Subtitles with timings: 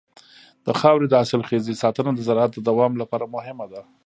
[0.65, 3.81] د خاورې د حاصلخېزۍ ساتنه د زراعت د دوام لپاره مهمه ده.